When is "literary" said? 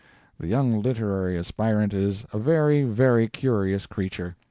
0.81-1.37